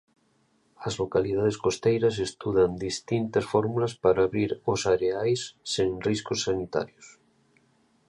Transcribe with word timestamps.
As 0.87 0.93
localidades 1.01 1.57
costeiras 1.65 2.15
estudan 2.27 2.71
distintas 2.87 3.45
fórmulas 3.53 3.93
para 4.03 4.19
abrir 4.27 4.51
os 4.73 4.81
areais 4.93 5.41
sen 5.73 5.89
riscos 6.07 6.39
sanitarios. 6.47 7.05